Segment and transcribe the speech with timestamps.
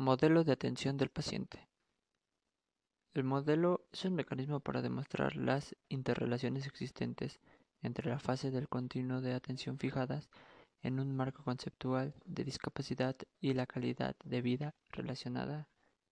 [0.00, 1.66] Modelo de atención del paciente.
[3.14, 7.40] El modelo es un mecanismo para demostrar las interrelaciones existentes
[7.82, 10.30] entre la fase del continuo de atención fijadas
[10.82, 15.66] en un marco conceptual de discapacidad y la calidad de vida relacionada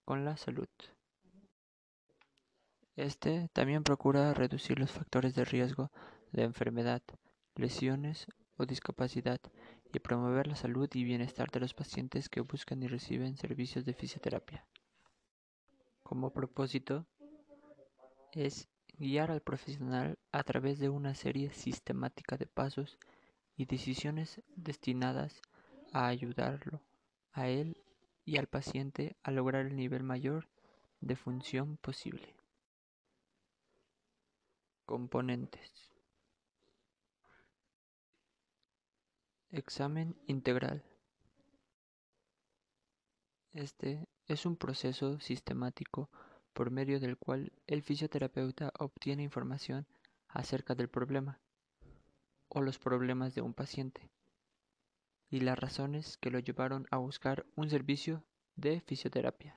[0.04, 0.68] con la salud.
[2.96, 5.92] Este también procura reducir los factores de riesgo
[6.32, 7.02] de enfermedad,
[7.54, 8.26] lesiones
[8.56, 9.38] o discapacidad
[9.92, 13.94] y promover la salud y bienestar de los pacientes que buscan y reciben servicios de
[13.94, 14.66] fisioterapia.
[16.02, 17.06] Como propósito
[18.32, 18.68] es
[18.98, 22.98] guiar al profesional a través de una serie sistemática de pasos
[23.56, 25.41] y decisiones destinadas
[25.92, 26.80] a ayudarlo
[27.32, 27.77] a él
[28.24, 30.48] y al paciente a lograr el nivel mayor
[31.00, 32.34] de función posible.
[34.84, 35.95] Componentes.
[39.50, 40.84] Examen integral.
[43.52, 46.11] Este es un proceso sistemático
[46.52, 49.86] por medio del cual el fisioterapeuta obtiene información
[50.28, 51.41] acerca del problema
[52.48, 54.11] o los problemas de un paciente
[55.30, 58.24] y las razones que lo llevaron a buscar un servicio
[58.56, 59.56] de fisioterapia.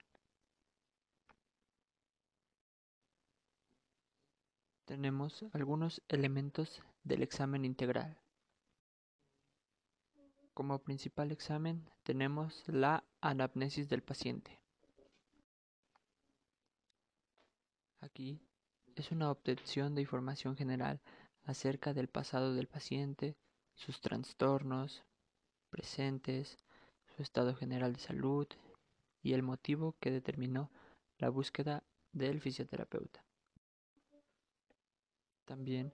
[4.89, 8.17] tenemos algunos elementos del examen integral.
[10.59, 14.59] Como principal examen tenemos la anamnesis del paciente.
[18.01, 18.41] Aquí
[18.97, 20.99] es una obtención de información general
[21.45, 23.37] acerca del pasado del paciente,
[23.73, 25.05] sus trastornos
[25.69, 26.57] presentes,
[27.15, 28.45] su estado general de salud
[29.23, 30.71] y el motivo que determinó
[31.19, 33.23] la búsqueda del fisioterapeuta.
[35.45, 35.93] También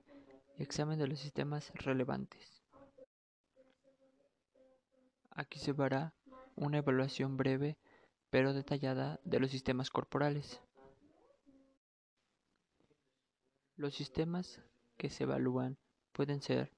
[0.58, 2.65] examen de los sistemas relevantes.
[5.36, 6.14] Aquí se verá
[6.56, 7.78] una evaluación breve
[8.30, 10.62] pero detallada de los sistemas corporales.
[13.76, 14.62] Los sistemas
[14.98, 15.78] que se evalúan
[16.14, 16.72] pueden ser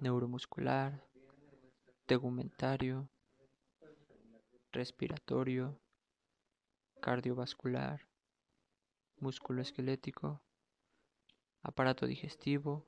[0.00, 1.06] neuromuscular,
[2.06, 3.08] tegumentario,
[4.72, 5.80] respiratorio,
[7.00, 8.08] cardiovascular,
[9.18, 10.42] musculoesquelético,
[11.62, 12.84] aparato digestivo,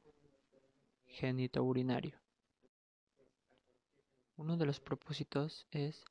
[1.62, 2.25] urinario.
[4.36, 6.04] Uno de los propósitos es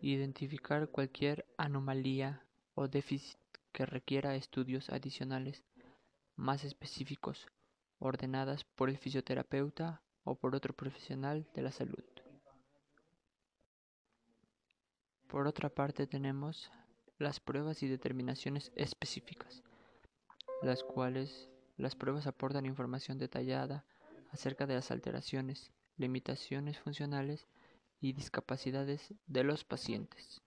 [0.00, 3.38] identificar cualquier anomalía o déficit
[3.72, 5.62] que requiera estudios adicionales
[6.36, 7.46] más específicos,
[7.98, 12.04] ordenadas por el fisioterapeuta o por otro profesional de la salud.
[15.28, 16.72] Por otra parte tenemos
[17.18, 19.62] las pruebas y determinaciones específicas,
[20.62, 23.84] las cuales las pruebas aportan información detallada
[24.32, 25.70] acerca de las alteraciones,
[26.00, 27.46] limitaciones funcionales
[28.00, 30.40] y discapacidades de los pacientes.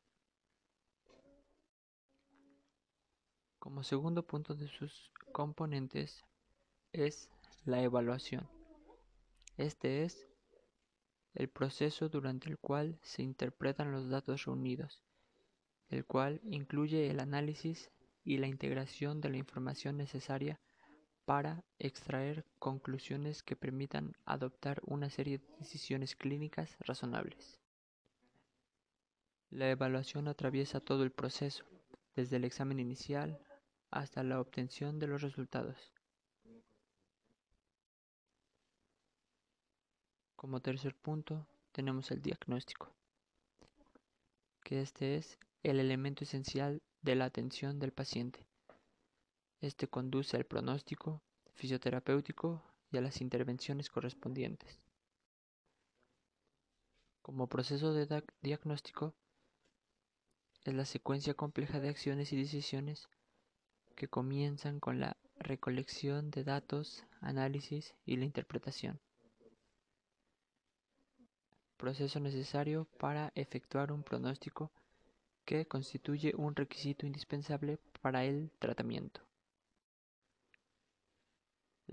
[3.59, 6.25] Como segundo punto de sus componentes
[6.91, 7.29] es
[7.65, 8.49] la evaluación.
[9.55, 10.27] Este es
[11.35, 15.03] el proceso durante el cual se interpretan los datos reunidos,
[15.89, 17.91] el cual incluye el análisis
[18.23, 20.59] y la integración de la información necesaria
[21.25, 27.59] para extraer conclusiones que permitan adoptar una serie de decisiones clínicas razonables.
[29.49, 31.63] La evaluación atraviesa todo el proceso,
[32.15, 33.39] desde el examen inicial
[33.91, 35.93] hasta la obtención de los resultados.
[40.35, 42.91] Como tercer punto, tenemos el diagnóstico,
[44.63, 48.45] que este es el elemento esencial de la atención del paciente.
[49.63, 51.21] Este conduce al pronóstico
[51.53, 54.77] fisioterapéutico y a las intervenciones correspondientes.
[57.21, 59.15] Como proceso de diagnóstico,
[60.65, 63.07] es la secuencia compleja de acciones y decisiones
[63.95, 68.99] que comienzan con la recolección de datos, análisis y la interpretación.
[71.77, 74.73] Proceso necesario para efectuar un pronóstico
[75.45, 79.21] que constituye un requisito indispensable para el tratamiento.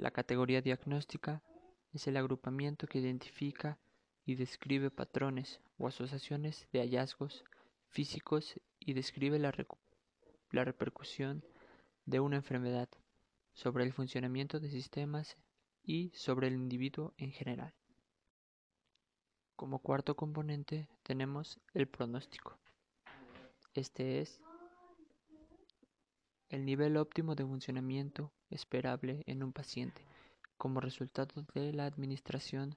[0.01, 1.43] La categoría diagnóstica
[1.93, 3.79] es el agrupamiento que identifica
[4.25, 7.45] y describe patrones o asociaciones de hallazgos
[7.87, 9.53] físicos y describe la,
[10.53, 11.45] la, repercusión
[12.07, 12.89] de una enfermedad
[13.53, 15.37] sobre el funcionamiento de sistemas
[15.83, 17.75] y sobre el individuo en general.
[19.55, 22.59] Como cuarto componente tenemos el pronóstico.
[23.75, 24.41] Este es
[26.49, 30.05] el nivel óptimo de funcionamiento esperable en un paciente
[30.57, 32.77] como resultado de la administración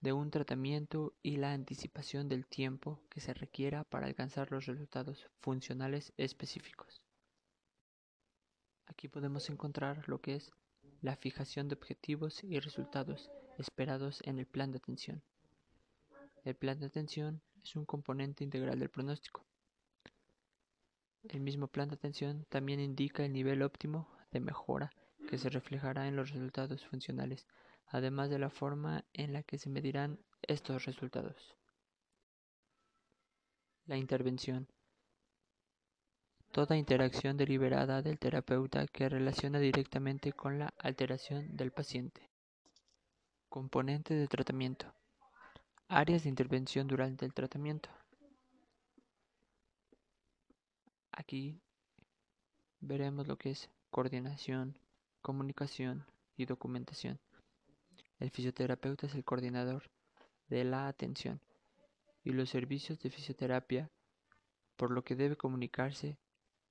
[0.00, 5.26] de un tratamiento y la anticipación del tiempo que se requiera para alcanzar los resultados
[5.40, 7.00] funcionales específicos.
[8.86, 10.52] Aquí podemos encontrar lo que es
[11.00, 15.22] la fijación de objetivos y resultados esperados en el plan de atención.
[16.44, 19.44] El plan de atención es un componente integral del pronóstico.
[21.28, 24.90] El mismo plan de atención también indica el nivel óptimo de mejora
[25.28, 27.46] que se reflejará en los resultados funcionales,
[27.86, 31.56] además de la forma en la que se medirán estos resultados.
[33.86, 34.68] La intervención.
[36.52, 42.30] Toda interacción deliberada del terapeuta que relaciona directamente con la alteración del paciente.
[43.48, 44.92] Componente de tratamiento.
[45.88, 47.90] Áreas de intervención durante el tratamiento.
[51.12, 51.60] Aquí
[52.80, 54.78] veremos lo que es coordinación,
[55.22, 56.04] comunicación
[56.36, 57.18] y documentación.
[58.18, 59.84] El fisioterapeuta es el coordinador
[60.48, 61.40] de la atención
[62.22, 63.90] y los servicios de fisioterapia,
[64.76, 66.18] por lo que debe comunicarse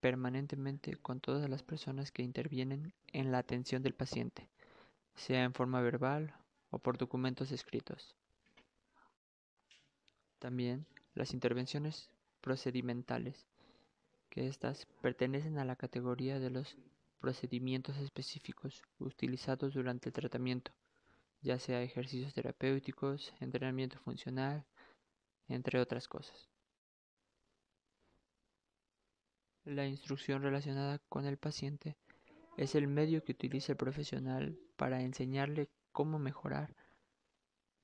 [0.01, 4.47] permanentemente con todas las personas que intervienen en la atención del paciente,
[5.15, 6.35] sea en forma verbal
[6.69, 8.15] o por documentos escritos.
[10.37, 10.85] También
[11.15, 12.07] las intervenciones
[12.41, 13.47] procedimentales
[14.29, 16.77] que éstas pertenecen a la categoría de los
[17.25, 20.71] procedimientos específicos utilizados durante el tratamiento,
[21.41, 24.63] ya sea ejercicios terapéuticos, entrenamiento funcional,
[25.47, 26.51] entre otras cosas.
[29.63, 31.97] La instrucción relacionada con el paciente
[32.57, 36.75] es el medio que utiliza el profesional para enseñarle cómo mejorar,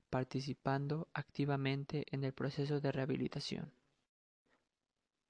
[0.08, 3.72] participando activamente en el proceso de rehabilitación.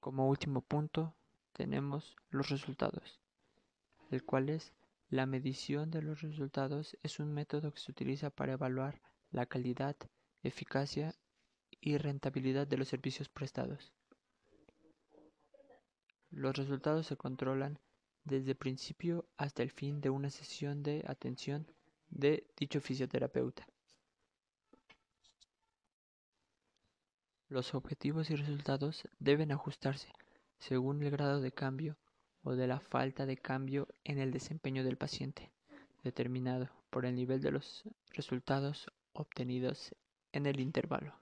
[0.01, 1.15] Como último punto,
[1.55, 3.22] tenemos los resultados,
[4.13, 4.73] el cual es
[5.09, 9.01] la medición de los resultados es un método que se utiliza para evaluar
[9.31, 9.97] la calidad,
[10.43, 11.15] eficacia
[11.81, 13.93] y rentabilidad de los servicios prestados.
[16.31, 17.79] Los resultados se controlan
[18.25, 21.67] desde el principio hasta el fin de una sesión de atención
[22.09, 23.67] de dicho fisioterapeuta.
[27.49, 30.11] Los objetivos y resultados deben ajustarse
[30.59, 31.99] según el grado de cambio
[32.43, 35.51] o de la falta de cambio en el desempeño del paciente,
[36.03, 39.95] determinado por el nivel de los resultados obtenidos
[40.33, 41.22] en el intervalo.